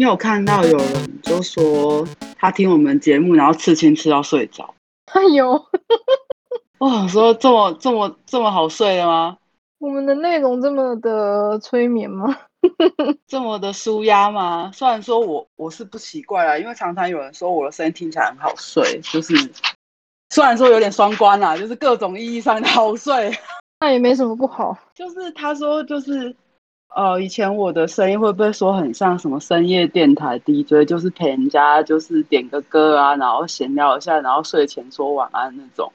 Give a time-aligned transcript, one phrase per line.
[0.00, 4.74] 你有看到有人就说他听我们节目，然后刺青吃到睡着。
[5.12, 5.62] 哎呦，
[6.78, 9.36] 哇，说这么这么这么好睡的吗？
[9.78, 12.34] 我们的内容这么的催眠吗？
[13.28, 14.70] 这么的舒压吗？
[14.72, 19.34] 虽然说我我是不奇怪啦，因为常常有人说我的声音听起来很好睡，就是
[20.30, 23.30] 虽然说有点双关啦，就是各种意义上的好睡，
[23.80, 24.74] 那也没什么不好。
[24.94, 26.34] 就是他说就是
[26.94, 35.90] 呃，以前我的声音会不会说很像什么深夜电台 DJ，就是陪人家就是点个歌啊，然后闲聊一下，然后睡前说晚安那种。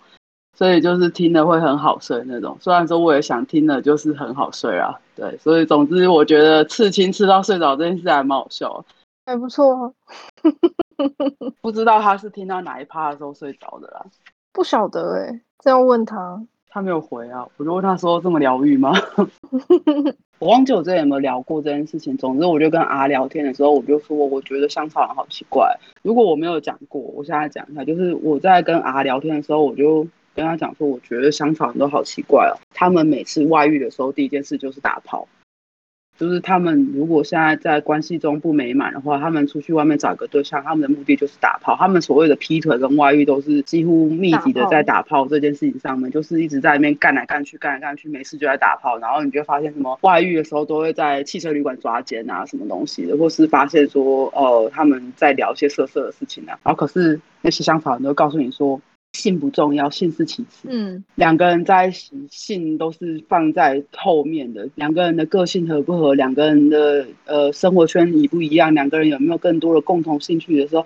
[0.57, 4.97] 所以就是听了会很好睡那种，虽然说我也想听了，就是很好睡啊。
[5.13, 8.85] 对，所以总之我觉得刺青吃到睡着这件事还蛮好笑，
[9.25, 9.93] 还不错。
[11.59, 14.05] 不知道他是听到哪一趴的时候睡着的啦？
[14.53, 16.41] 不晓得哎、欸，这样问他，
[16.75, 17.47] 他没有回啊。
[17.55, 18.91] 我就问他说这么疗愈吗？
[20.39, 22.17] 我忘记我之前有没有聊过这件事情。
[22.17, 25.73] 总之我就跟阿聊天的时候，我就说我觉得香草人好奇怪。
[26.01, 30.05] 如果我没有讲过，我现在讲一下，就是我在跟阿聊天的时候，我就。
[30.35, 32.59] 跟他讲说，我觉得香草人都好奇怪哦。
[32.73, 35.25] 他们每次外遇的时候，第一件事就是打炮。
[36.17, 41.75] 就是他们如果现在在关系中不美满的话，他们出去外面找一个对象，他们的目的就是打炮。
[41.77, 48.97] 他们所谓的劈腿跟外遇，都是几乎密集的在打炮这件事情上面，就是一直在那边干来干去，干来干去，没事就在打炮。
[48.99, 56.57] 然后你就发现什么外遇的时候，都会在汽车旅馆抓奸啊，什么东西的，或是发现说，哦、呃，他们在聊一些色色的事情啊。
[56.63, 58.79] 然后可是那些香草人都告诉你说。
[59.15, 60.67] 性不重要，性是其次。
[60.69, 64.67] 嗯，两个人在一起，性都是放在后面的。
[64.75, 70.85] 两个人的个性合不合，两个人的呃生活圈一不一样，两个人有没有更多的共同兴趣的时候，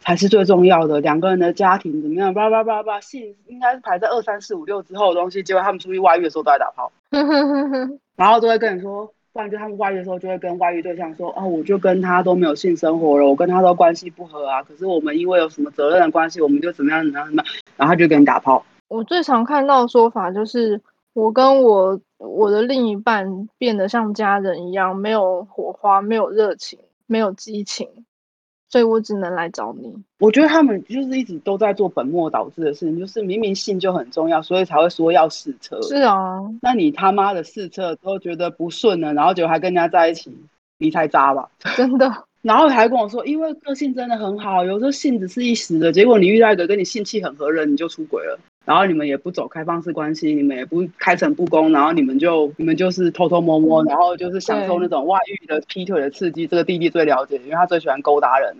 [0.00, 1.00] 才是最重要的。
[1.00, 2.34] 两个人的家庭怎么样？
[2.34, 5.42] 叭叭叭叭，性应该是排在二三四五六之后的东西。
[5.42, 6.92] 结果他们出去外遇的时候都在打炮，
[8.16, 9.12] 然后都会跟你说。
[9.32, 14.60] 不然就他们外遇的时候，就会跟外遇对象说：“哦，我就跟他都没有性生活了，我跟他都关系不合啊。
[14.64, 17.54] 可是我们因为有什么责任的关系，我们就怎么样怎么样怎么样。
[17.76, 20.80] 然后他就跟你打炮。”我最常看到的说法就是，
[21.12, 27.88] 我跟我我的另一半变得像家人一样，没有火花，没有热情，没有激情。
[28.68, 29.92] 所以我只能来找你。
[30.20, 35.82] 我觉得他们就是一直都在做本末倒置的事情，就是明明性就很重要，所以才会说要试车。
[35.82, 40.32] 是啊，那你他妈的试车都觉得不顺了，然后就还跟人家在一起，
[40.78, 41.50] 你才渣吧？
[41.76, 42.08] 真的。
[42.42, 48.38] 然后还跟我说，因为个性真的很好，有时候性子是一时的，结果你遇到一个跟你性气很合的人，你就出轨了。
[48.66, 56.46] 然后你们也不走开放式关系，你们也不开诚布公，然后你们就你们就是偷偷摸摸，然后就是享受那种外遇的劈腿的刺激。
[56.46, 58.54] 这个弟弟最了解，因为他最喜欢勾搭人，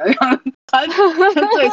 [0.67, 1.69] 他最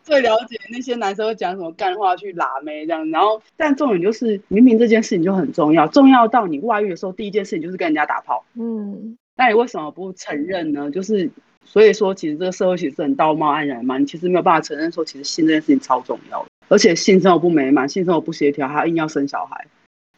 [0.02, 3.10] 最了解那些男生会讲什么干话去拉妹这样。
[3.10, 8.44] 然后，但重点就是明明这件事情就很重要，重要到你外遇的时候，第一件事情就是跟人家打炮。
[8.54, 10.90] 嗯，那你为什么不承认呢？
[10.90, 11.30] 就是
[11.64, 16.48] 所以说，其实这个社会其实很道貌岸然嘛，你其实没有办法承认说，其实性这件事情超重要的。
[16.68, 19.66] 而且性生活不美满，性生活不协调，还硬要生小孩。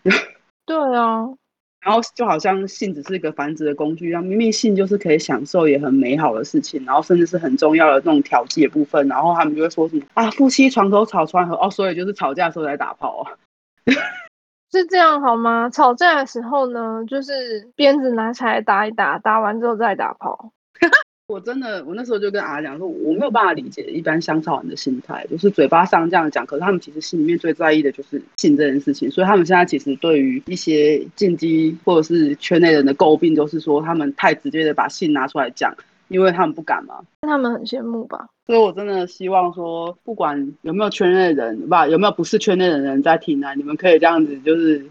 [0.67, 1.27] 对啊，
[1.81, 13.33] 然后就好像性只是一个繁殖的工具一样，明明性就是可以享受也很美好的事情，然后甚至是很重要的那种调剂的部分，然后他们就会说什么啊，夫妻床头吵，床和哦，所以就是吵架的时候在打炮啊，
[14.73, 15.71] 是这样好吗？
[15.71, 20.53] 吵架的时候呢，就是鞭子拿起来打一打，打完之后再打炮。
[21.29, 35.75] 我真的，我那时候就跟阿良说，我没有办法理解一般香草人的心态，就是嘴巴上这样讲，可是他们其实心里面最在意的就是性这件事情，所以他们现在其实对于一些进击或者是圈内人的诟病，都是说他们太直接的把性拿出来讲，
[36.09, 37.01] 因为他们不敢嘛。
[37.23, 38.29] 他们很羡慕吧？
[38.47, 44.87] 所以我真的希望说，不管有没有圈内人，吧，有没有不是圈内的人在听啊，你们可以这样子，就是。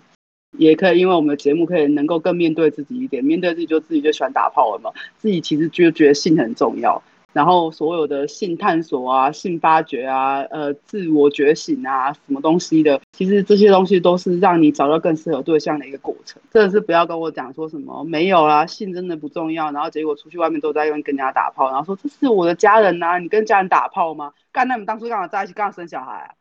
[0.57, 7.03] 也可以，因为我们的节目可以能够更面对自己一点，面对自己就自己就喜欢打炮了嘛，自己其实就觉得性很重要，
[7.35, 16.42] 然后所有的性探索啊、性发掘啊、呃、自我觉醒啊，什么东西的，其实这些东西都是让你找到更适合对象的一个过程。
[16.50, 24.31] 真的是不要跟我讲说什么没有啦，性真的不重要，然后结果出去外面都在用跟人家打炮，然后说这是我的家人呐、啊，你跟家人打炮吗？
[24.54, 26.31] 干，那你们当初干嘛在一起，干嘛生小孩啊？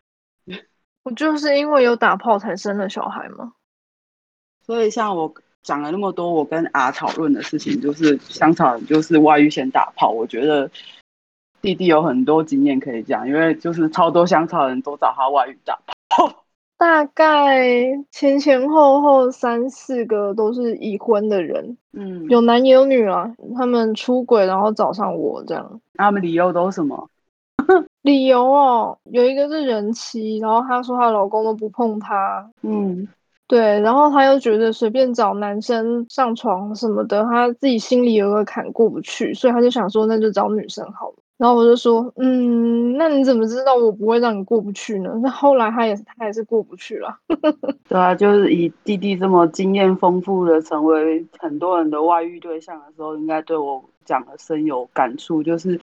[1.03, 3.55] 我就是因为有打炮才生了小孩吗？
[4.65, 5.35] 所以，像我
[5.65, 10.11] 讲了那么多，我跟阿讨论的事情，就是香草人就是外遇先打炮。
[10.11, 10.71] 我觉得
[11.61, 15.77] 弟弟有很多经验可以讲，因为就是超多香草人都找他外遇打
[16.11, 16.45] 炮。
[16.77, 17.65] 大概
[18.11, 23.33] 前前后后三四个都是已婚的人，嗯，有男也有女啊。
[23.57, 25.81] 他们出轨然后找上我这样。
[25.95, 27.09] 他们理由都是什么？
[28.03, 33.09] 理由哦，有一个是人妻，然后她说她老公都不碰她，嗯。
[33.47, 41.17] 对，然后他又觉得随便找男生上床什么的，他自己心里有个坎过不去，所以他就想说那就找女生好了。
[41.37, 45.11] 然后我就说，嗯，那你怎么知道我不会让你过不去呢？
[45.21, 47.19] 那后来他也他还是过不去了。
[47.89, 55.43] 对啊，就是以弟弟这么经验丰富的成为很多人的外遇对象的时候，应该对我讲的深有感触。
[55.43, 55.79] 就是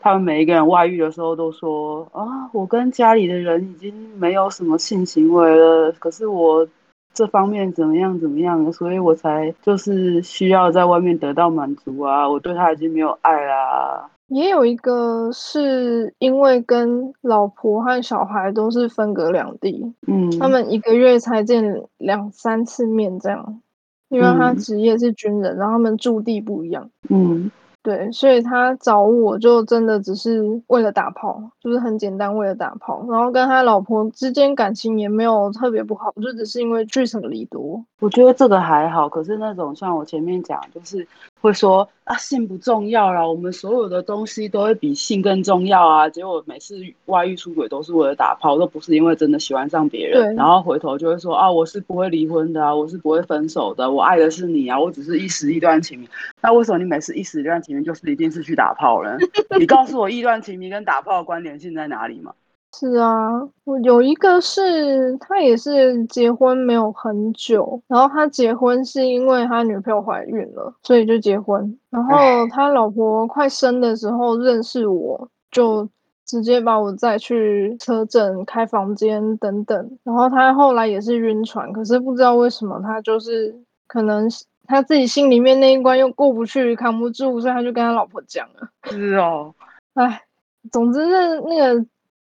[0.00, 6.66] 他们每一个人外遇的时候都说啊，我跟家里的人已经没有什么性行为了，可是我
[7.14, 14.08] 这方面怎么样怎么样，所以我才就是需要在外面得到满足啊，我对他已经没有爱啦。
[14.28, 23.60] 也有一个是因为跟老婆和小孩都是分隔两地，嗯，他们一个月才见两三次面这样，
[24.08, 27.50] 因为他职业是军人，嗯，然后他们驻地不一样，嗯。
[27.82, 37.84] 对，所以他找我就真的只是为了打炮，就是很简单为了打炮，然后跟他老婆之间感情也没有特别不好，就只是因为聚少离多。
[37.98, 41.04] 我觉得这个还好，可是那种像我前面讲，就是
[41.42, 46.08] 会说啊性不重要啦，我们所有的东西都会比性更重要啊。
[46.08, 50.36] 结果每次外遇出轨都是为了打炮，都不是因为真的喜欢上别人。
[50.36, 56.08] 然后回头就会说啊，我是不会离婚的啊，我是不会分手的，我爱的是你啊，我只是一时意乱情迷。
[56.40, 57.82] 那为什么你每次一时意乱情迷？
[57.84, 59.18] 就是一定是去打炮呢。
[59.58, 62.32] 你告诉我，意乱情迷跟打炮的关联性在哪里吗？
[62.74, 63.30] 是啊，
[63.64, 71.78] 我有一个是他也是结婚没有很久，然后他结婚是因为他女朋友怀孕了，所以就结婚。
[71.90, 72.12] 然后
[72.50, 75.88] 他老婆快生的时候认识我，就
[76.24, 79.98] 直接把我载去车震、开房间等等。
[80.02, 83.54] 然后他后来也是晕船，可是不知道为什么他就是
[83.86, 84.28] 可能。
[84.64, 88.68] 他自己心里面那一关又过不去，扛不住，所以他就跟他老婆讲了。
[88.84, 89.52] 是哦，
[89.94, 90.22] 哎，
[90.70, 91.84] 总之是那个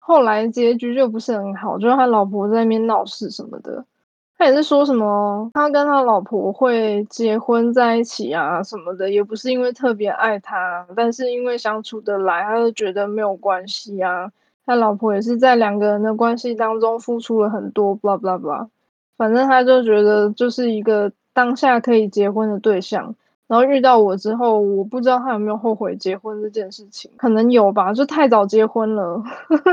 [0.06, 3.84] 后来结局就不是很好，就是他老婆在那边闹事什么的。
[4.38, 14.30] 他也是说什么他跟他老婆会结婚在一起啊什么的，也不是因为特别爱他，但是因为相处得来，他就觉得没有关系啊。
[14.64, 18.68] 他老婆也是在两个人的关系当中付出了很多，blah blah blah，
[19.16, 21.12] 反正他就觉得就是一个。
[21.36, 23.14] 当下可以结婚的对象，
[23.48, 29.22] 然后遇到我之后，我不知道他有没有后悔结婚这件事情，可能有吧，就太早结婚了。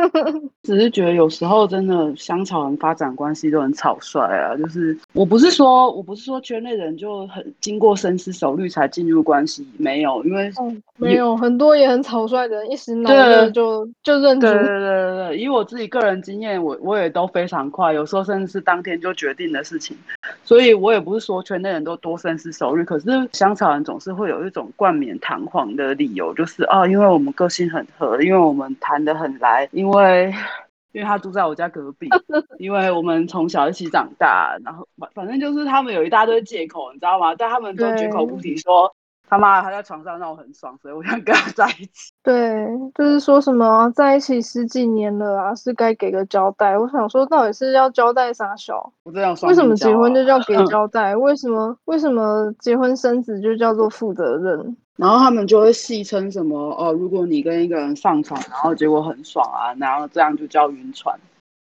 [0.63, 19.97] 只是觉得有时候真的香草人发展关系都很草率啊，就是我不是说我不是说圈内人就很经过深思熟虑才进入关系，没有，因为、哦、没有很多也很草率的人一时脑热就就认对对对对对，以我自己个人经验，我我也都非常快，有时候甚至是当天就决定的事情。
[20.45, 30.33] 所以我也不是说圈内人都多深思熟虑，可是香草人总是会有一种冠冕堂皇的理由，就是啊，因为我们个性很合，因为我们谈得很来，因为
[30.91, 32.07] 因为他住在我家隔壁，
[32.59, 37.33] 因为我们从小一起长大，然后反反正就是他们有一大堆借口，你知道吗？
[37.35, 38.93] 但他们都绝口不提说。
[39.33, 42.13] 他妈，他在床上让我很爽，所以我想跟他在一起。
[42.21, 46.77] 对，就是说什么在一起十几年了啊，是该给个交代。
[46.77, 48.93] 我想说，到底是要交代啥小？
[49.01, 51.15] 我这样为什么结婚就叫 给交代？
[51.15, 54.77] 为什么为什么结婚生子就叫做负责任？
[54.97, 61.19] 然后他们就会戏称什么哦，如果你跟一个人上床，然后结果很爽啊，然后这样就叫晕船。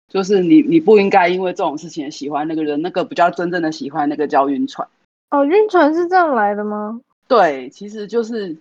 [0.08, 4.86] 就是你你不应该因为这种事情喜欢那个人，那个不叫真正的喜欢，那个叫晕船。
[5.30, 7.00] 哦，晕船是这样来的吗？
[7.28, 8.56] 对，其实就是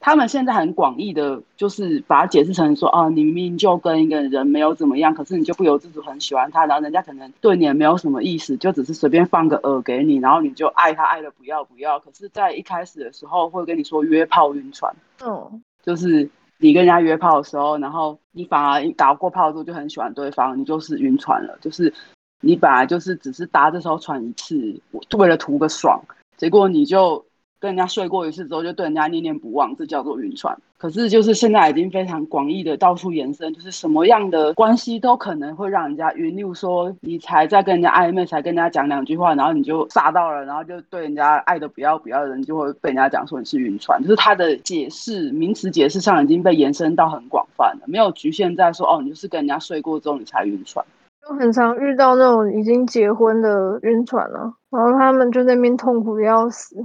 [0.00, 11.98] 他们现在很广义的，就是把它解释成说，啊，你明明就跟一个人没有怎么样，可是你就不由自主很喜欢他，然后人家可能对你也没有什么意思，就只是随便放个饵给你，然后你就爱他爱的不要不要。
[12.00, 21.92] 可是，在一开始的时候会跟你说约炮晕船，嗯，就是你跟人家约炮的时候，然后你反而打过炮之后就很喜欢对方，你就是晕船了，就是
[22.40, 24.80] 你本来就是只是搭这艘船一次，
[25.18, 26.00] 为了图个爽，
[26.38, 27.22] 结果你就。
[27.60, 30.56] 跟人家睡过一次之后，就对人家念念不忘，这叫做晕船。
[30.76, 36.36] 可是就是现在已经非常广义的到处延伸，就是什么样的关系都可能会让人家晕。
[36.36, 44.00] 例如说，你才在跟人家暧昧，才跟人家讲两句话，然后你就炸到了，然后就对人家爱的不要不要的人，就会被人家讲说你是晕船。
[44.00, 50.86] 就是他的解释，名词解释上已经被延伸到很广泛了，没有局限在说哦，你就是跟人家睡过之后你才晕船。
[51.28, 56.76] 就很常遇到那种已经结婚的晕船了，然后他们就在那边痛苦的要死。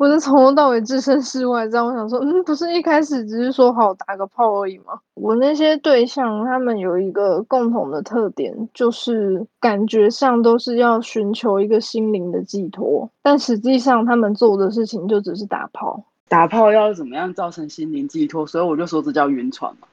[0.00, 4.98] 我是从头到尾置身事外，这样我想说，嗯，不是一开始只是说好打个炮而已吗？
[5.12, 16.02] 我那些对象，他们有一个共同的特点，就是感觉上都是要寻求一个心灵的寄托，但实际上他们做的事情就只是打炮。
[16.28, 18.46] 打炮要怎么样造成心灵寄托？
[18.46, 19.86] 所以我就说这叫晕船嘛。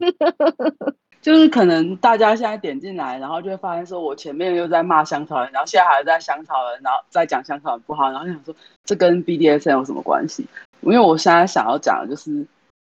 [1.22, 10.44] 就是可能大家现在点进来，然后就会发现说，我前面又在骂香草人，然后现在还在香草人，然后再讲香草人不好，然后就想说，这跟 BDSM 有什么关系？
[10.80, 12.44] 因为我现在想要讲的就是，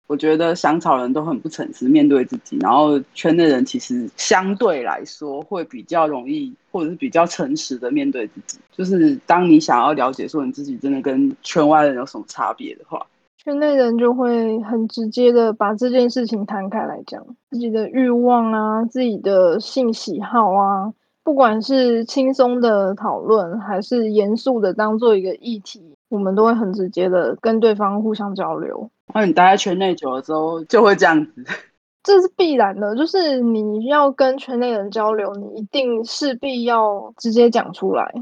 [0.06, 8.60] 我觉得香草人都很不诚实面对自己，然后圈内人其实相对来说会比较容易，或者是比较诚实的面对自己。
[8.70, 13.04] 就是当你想要了解说你自己真的跟圈外人有什么差别的话。
[13.42, 20.92] 圈内人就会很直接的把这件事情摊开来讲，自己的欲望啊，自己的性喜好啊，
[21.24, 28.90] 不管是轻松的讨论，还是严肃的当做一个议题，我们都会很直接的跟对方互相交流。
[29.14, 31.42] 那你待在圈内久了之后，就会这样子，
[32.04, 38.12] 这是必然的，就是你要跟圈内人交流，你一定势必要直接讲出来，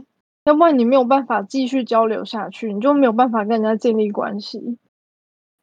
[0.45, 4.79] 要不然你没有办法继续交流下去，你就没有办法跟人家建立关系。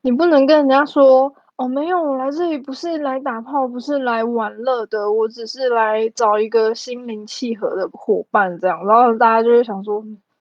[0.05, 10.05] 你不能跟人家说哦，没有，我来这里不是来打炮，不是来玩乐的，我只是来找一个心灵契合的伙伴，这样，然后大家就会想说，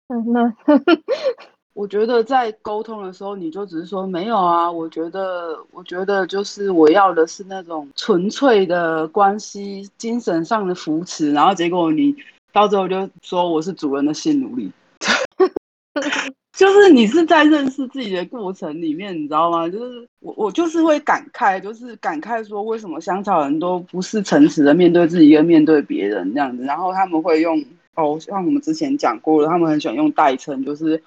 [0.09, 0.53] 嗯，那
[1.73, 12.13] 我觉得在沟通的时候，你就只是说没有啊，我觉得，我觉得就是我要的是那种纯粹的关系，精神上的扶持，然后结果你
[12.51, 14.69] 到最后就说我是主人的性奴隶。
[16.57, 19.69] 就是你是在认识自己的过程里面，你知道吗？
[19.69, 30.99] 就是我我就是会感慨，就是感慨说，为什么香草人都不是诚实的面对自己跟面对别人这样子，然后他们会用哦，像我们之前讲过的，他们很喜欢用代称，就是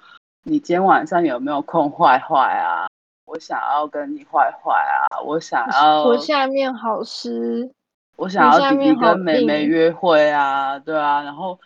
[0.43, 2.87] 你今天晚上有没有空坏坏啊？
[3.25, 7.69] 我想要跟你坏坏啊，我想要我下面好湿，
[8.15, 11.59] 我想要弟弟跟妹妹约会啊，对啊，然后。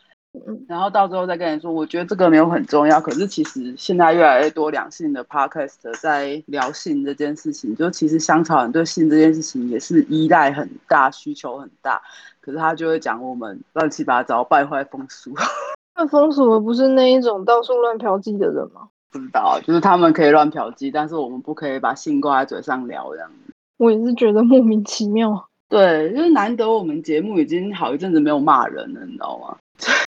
[0.68, 3.00] 然后到最后再跟你说，我觉得这个没有很重要。
[3.00, 12.02] 可是其实现在越来越多两性的 podcast 在聊性这件事情，就其实香草人对性这件事情也是依赖很大，需求很大。
[12.42, 15.34] 可是他就会讲我们乱七八糟，败坏风俗。
[15.96, 18.88] 那风俗的不是那一种到处乱嫖妓的人吗？
[19.12, 23.54] 不知道，就是他们可以乱嫖妓，但是我们不可以把性挂在嘴上聊这样子。
[23.78, 25.48] 我也是觉得莫名其妙。
[25.70, 29.58] 对，就是难得我们节目已经好一阵子没有骂人了，你知道吗？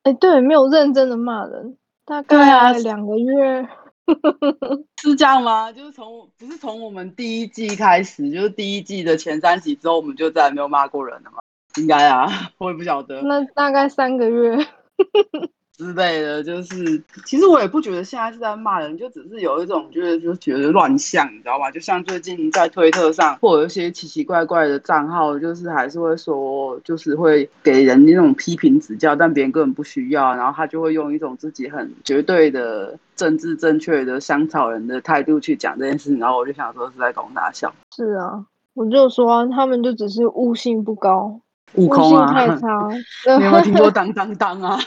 [0.05, 3.69] 哎、欸，对，没有认真的骂人，大概两个月，
[5.01, 5.71] 是这样吗？
[5.71, 11.39] 就是从不是从我们第一季开始，就是第一季的前三集之后，我们就再也没有骂过人了吗？
[11.77, 12.27] 应该啊，
[12.59, 13.23] 我也不晓得。
[13.23, 14.57] 那大概三个月。
[15.93, 21.71] 之类的，就是其实我也不觉得现在是在骂人，就只是有一种就是就觉得乱象，你知道吗？
[21.71, 37.73] 就像最近在推特上，或者有一些奇奇怪怪的账号，就是还是会说，就是会给人那种批评指教，但别人根本不需要，然后他就会用一种自己很绝对的政治正确的香草人的态度去讲这件事，然后我就想说是在搞大笑。
[37.95, 38.45] 是啊，
[38.75, 41.41] 我就说他们就只是悟性不高。
[41.75, 42.87] 悟空啊，太差，
[43.41, 44.79] 没有听过 当当当啊？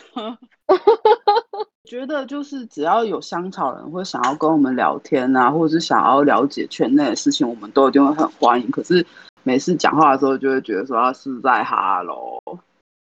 [1.86, 8.70] 觉得就是只要有香草人会想要跟我们聊天啊，或者是想要了解圈内的事情，我们都一定会很欢迎。
[8.72, 9.06] 可是
[9.44, 12.40] 每次讲话的时候，就会觉得说他是在哈喽。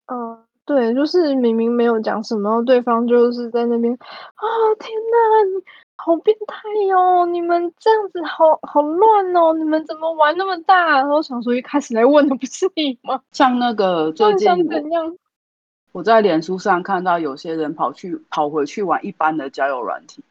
[0.08, 4.44] 嗯，对，就是明明没有讲什么，对方就是在那边啊，
[4.80, 5.62] 天哪！
[5.96, 7.26] 好变态哟、哦！
[7.28, 9.54] 你们这样子好好乱哦！
[9.54, 10.90] 你们怎么玩那么大？
[10.98, 13.22] 然后想说一开始来问的不是你吗？
[13.32, 15.16] 像那个最近怎样？
[15.94, 20.24] 我在脸书上看到有些人跑去跑回去玩一般的交友软体，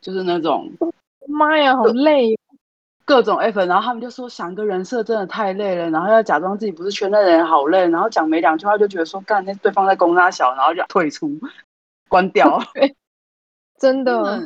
[0.00, 0.72] 就是那种
[1.26, 2.36] 妈呀，好累，
[3.04, 11.30] 各种 F，然后他们就说想个人设真的太累了，然后要假装自己不是圈内人，好累，然后讲没两句话就觉得说干那对方在攻他小，然后就退出
[12.08, 12.60] 关掉，
[13.78, 14.42] 真的。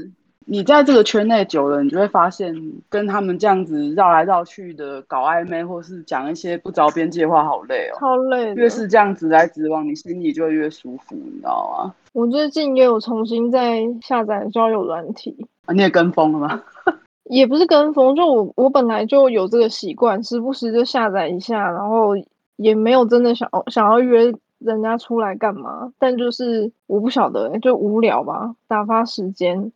[0.50, 2.54] 你在这个圈内久了，你就会发现
[2.88, 8.54] 跟他们这样子绕来绕去的搞暧昧，或是讲一些不着边际的话，好累哦，超累。
[8.54, 11.94] 越是这样子来指望，你心里就会越舒服，你知道吗？
[12.14, 15.36] 我最近也有重新在下载交友软体
[15.66, 16.62] 啊，你也跟风了吗？
[17.28, 22.14] 也不是跟风，就我我本来就有这个习惯，时不时就下载一下，然后
[22.56, 29.70] 也没有真的想想要约人家出来干嘛，但就是我不晓得，就无聊吧，打发时间。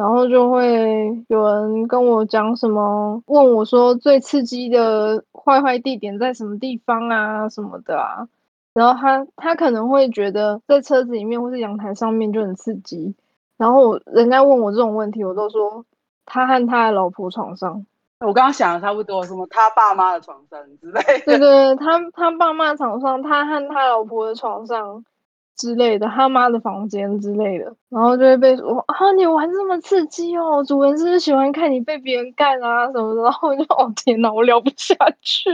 [0.00, 8.26] 然后就会有人跟我讲什么，问我说最刺激的坏坏地点在什么地方啊什么的啊。
[8.72, 13.14] 然后他他可能会觉得在车子里面或是阳台上面就很刺激。
[13.58, 15.84] 然后人家问我这种问题，我都说
[16.24, 17.84] 他和他的老婆床上。
[18.20, 21.26] 我刚刚想的差不多，什么他爸妈的床上之类的。
[21.26, 25.04] 对对，他他爸妈的床上，他和他老婆的床上。
[25.60, 33.22] 之类的，他妈的房间之类的，然后就会被说啊，你玩这么刺激哦，主人是不是喜欢看你被别人干啊什么的？
[33.22, 35.50] 然后我就哦天哪，我聊不下去。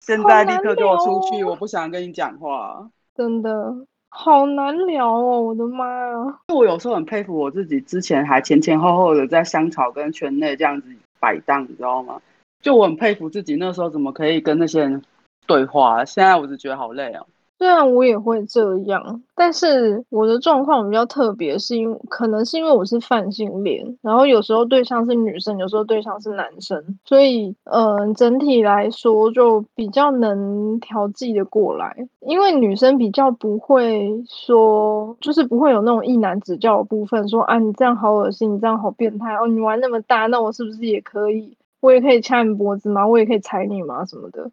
[0.00, 1.42] 现在立刻给我出去！
[1.42, 2.88] 我不想跟你讲话。
[3.16, 3.74] 真的
[4.10, 6.38] 好难聊哦，我的妈呀！
[6.54, 10.88] 我有时候很佩服我自己，之前还前前后后的在香草跟圈内这样子
[11.18, 12.20] 摆荡，你知道吗？
[12.62, 15.02] 就我很佩服自己那时候怎么可以跟那些人
[15.46, 17.26] 对话，现在我只觉得好累哦。
[17.58, 31.96] 虽然我也会这样，但是我的状况比较特别，是因为可能是因为我是泛性恋，然后有时候对象是女生，有时候对象是男生，所以嗯、整体来说就比较能调剂的过来。
[32.20, 41.56] 因为女生比较不会说，就是不会有那种一男指教的部分，说啊你这样好恶心，你这样好变态哦，你玩那么大，那我是不是也可以？
[41.80, 43.04] 我也可以掐你脖子吗？
[43.04, 44.04] 我也可以踩你吗？
[44.04, 44.48] 什么的，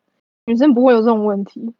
[0.47, 1.73] 女生不会有这种问题。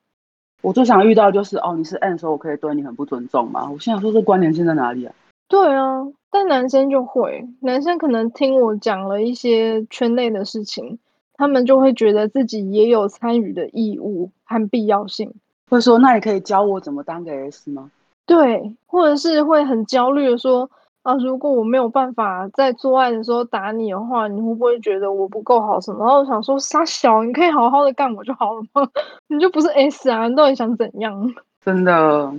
[0.62, 3.70] 我最想遇到就是哦，你是 N，的时候，我可以对你很不尊重吗？
[3.72, 5.14] 我心想说，这关联性在哪里啊？
[5.48, 10.98] 对啊，但男生就会，男生可能听我讲了一些圈内的事情，
[11.36, 15.32] 他们就会觉得自己也有参与的义务和必要性。
[15.70, 17.92] 会说，那你可以教我怎么当个 S 吗？
[18.26, 20.70] 对，或者是会很焦虑的说。
[21.06, 26.00] 啊，如果我没有办法在做爱的时候打你的话，你会不会觉得我不够好什么？
[26.00, 28.90] 然后我想说，傻小，你可以好好的干我就好了吗？
[29.28, 30.28] 你就不是 S 啊？
[30.28, 31.32] 你到底想怎样？
[31.64, 32.34] 真的，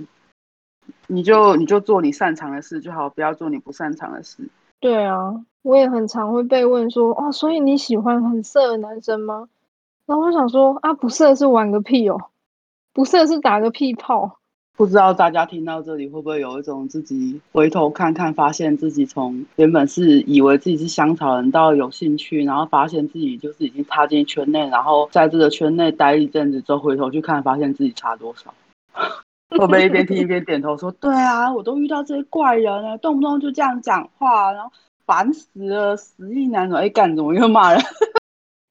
[1.07, 4.49] 你就你就做你擅长的事就好，不要做你不擅长的事。
[4.81, 9.47] 对啊，我也很常会被问说，哦，所以你喜欢很色的男生吗？
[10.05, 12.17] 然后我想说，啊，不色是玩个屁哦，
[12.91, 14.36] 不色是打个屁炮。
[14.77, 28.53] 不知道大家听到这里会不会有一种自己回头看看，发现自己从原本是以为自己是香草人，到有兴趣，然后发现自己就是已经踏进圈内，然后在这个圈内待一阵子之后，回头去看，发现自己差多少？
[29.49, 34.71] 会不会一边听一边点头说：“对啊，我都遇到这些怪人了，动不动就这样讲话，然后
[35.07, 37.81] 烦死了，死意男人，哎，干怎么又骂人？”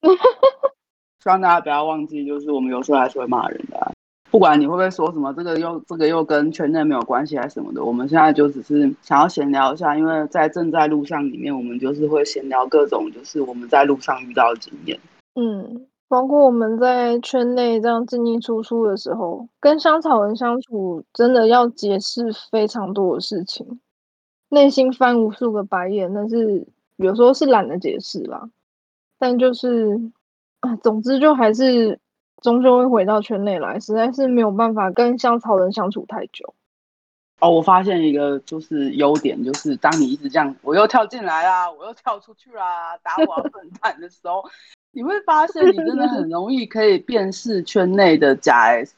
[1.18, 3.96] 希望大家不要忘记，就是我们有时候还是会骂人的。
[4.37, 15.00] 不管你会不会说什么，这个又这个又跟圈内没有关系还是什么的，我们现在就只是想要闲聊一下，因为在正在路上里面，我们就是会闲聊各种就是我们在路上遇到的经验。
[15.37, 23.80] 嗯，包括我们在圈内这样进进出出的时候，跟香草人相处，真的要解释非常多的事情，
[24.50, 28.50] 内心翻无数个白眼，但是有时候是懒得解释啦。
[29.19, 29.99] 但就是
[30.60, 31.99] 啊，总之就还是。
[32.47, 36.54] 终究会回到圈内来，实在是没有办法跟香草人相处太久。
[37.41, 44.45] 哦，我发现一个就是优点，就是当你一直这样，我又跳进来啦，我又跳出去啦，打我笨 蛋的时候，
[44.93, 48.95] 你会发现你真的很 容易可以辨识圈内的假 S，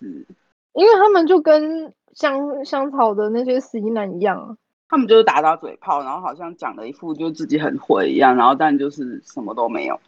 [0.75, 4.59] 因为他们就跟香香草的那些死男一样，
[4.91, 9.99] 他们就是打打嘴炮，然后好像讲了一副就自己很会一样，然后但就是什么都没有。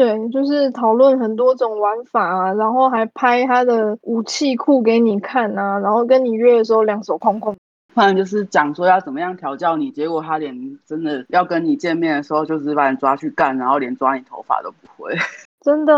[0.00, 7.54] 对，就是讨论很多种玩法啊，然后还拍他的武器库给你看啊，然后跟你约的时候两手空空。
[7.92, 15.14] 不然就是讲说要怎么样调教你，结果他连真的要跟你见面的时候，就是把你抓去干，然后连抓你头发都不会。
[15.60, 15.92] 真的，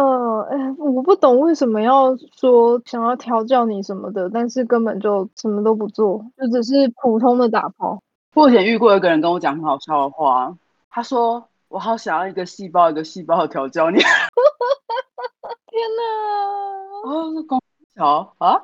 [0.50, 8.00] 哎，我不懂为什么要说想要调教你什么的，但是根本就什么都不做，就只是普通的打炮。
[8.34, 10.52] 我以前遇过一个人跟我讲很好笑的话，
[10.90, 11.44] 他说。
[11.72, 13.96] 我好想要一个细胞一个细胞的调教你，
[15.68, 17.10] 天哪！
[17.10, 17.58] 哦，是公
[17.96, 18.60] 桥啊？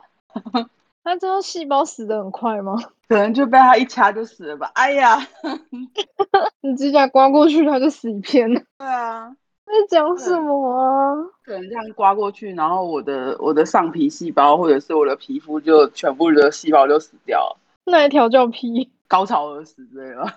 [1.03, 2.77] 他知道细胞死得很快吗？
[3.09, 4.71] 可能就被他一掐就死了吧。
[4.75, 5.27] 哎呀，
[6.61, 8.61] 你指甲刮过去，他就死一片了。
[8.77, 11.14] 对啊，在讲什么啊？
[11.47, 17.57] 可能这样刮过去，然后我的我的上皮细胞或者是我的皮肤就全部的细胞就死掉了。
[17.87, 18.90] 那还调教屁？
[19.09, 20.31] 高潮而死之类的。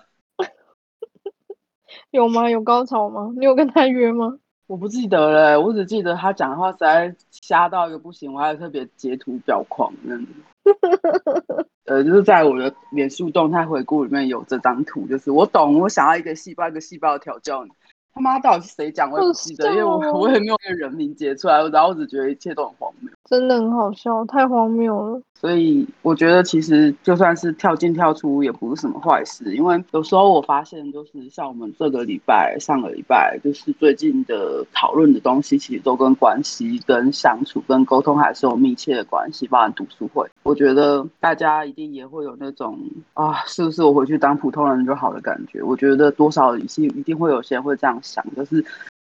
[2.12, 2.48] 有吗？
[2.48, 3.32] 有高潮吗？
[3.36, 4.38] 你有跟他约吗？
[4.66, 10.32] 我不记得了，我只记得他讲的话实在瞎到一个不行，我还特别截图表框，这样子。
[11.86, 17.70] 呃，就是在我的脸书动态回顾里面有这张图，就是我懂，我想要一个细胞一个细胞的调教你。
[18.14, 19.10] 他妈到底是谁讲？
[19.10, 22.91] 我也不记得，因为我我也没有那个人名截出来，然后我只觉得一切都很荒谬，
[23.32, 25.18] 真的很好笑，太荒谬了。
[25.40, 39.48] 所以我觉得其实就算是跳进跳出也不是什么坏事，因为有时候我发现就是像我们这个礼拜、上个礼拜，就是最近的讨论的东西，其实都跟关系、跟相处、跟沟通还是有密切的关系。
[39.48, 42.78] 包含读书会，我觉得大家一定也会有那种
[43.14, 45.62] 啊，是不是我回去当普通人就好的感觉？
[45.62, 48.62] 我觉得多少一些一定会有些人会这样想，就是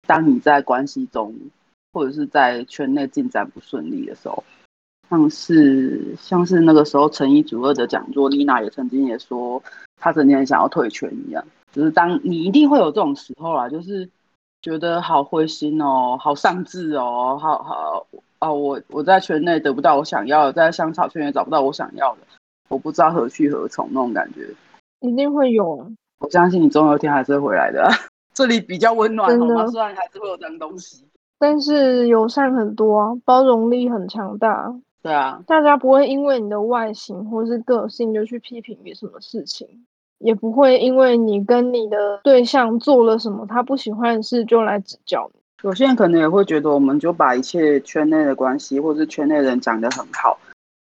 [0.08, 1.32] 当你在关系中，
[1.96, 4.44] 或者是在圈内进展不顺利的时候，
[5.10, 9.64] 像是像是那个时候成一主二的讲座，丽娜也曾经也说，
[9.96, 14.10] 她曾经很想要退圈一样，就是当你一定会有这种时候啦，就是
[14.62, 18.06] 觉得好灰心哦，好丧志哦，好好
[18.40, 22.22] 哦，我我在圈内得不到我想要的，在香草圈也找不到我想要的，
[22.68, 24.54] 我不知道何去何从那种感觉。
[25.00, 27.90] 一定会有，我相信你总有一天还是会回来的。
[28.36, 29.66] 这里比较温暖，好吗？
[29.68, 31.06] 虽然还是会有脏东西，
[31.46, 34.74] 但是友善很多啊，包容力很强大。
[35.04, 39.68] 对啊，大家不会因为你的外形或是个性就去批评你什么事情，
[40.18, 45.40] 也不会因为你跟你的对象做了什么他不喜欢的事就来指教你。
[45.62, 50.36] 有些人可能也会觉得，我们就把一切圈内的关系或是圈内人讲得很好，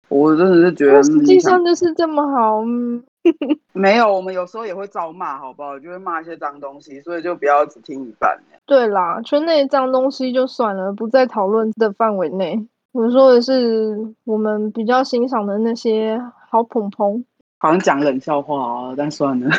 [0.09, 2.61] 我真的是觉得，实际上就是这么好。
[2.64, 3.03] 嗯
[3.72, 5.78] 没有，我们有时候也会照骂，好不好？
[5.78, 8.38] 就会骂一些脏东西，所以就不要只听一半。
[8.66, 12.66] 对啦，圈内脏东西就算了，不在讨论的范围内。
[12.92, 17.24] 我说的是我们比较欣赏的那些好捧捧，
[17.58, 19.50] 好像讲冷笑话啊，但算了。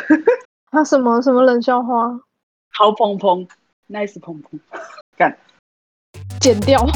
[0.70, 2.20] 他、 啊、什么什么冷笑话？
[2.70, 3.46] 好捧捧
[3.88, 4.60] ，nice 捧捧，
[5.16, 5.36] 干，
[6.40, 6.80] 剪掉。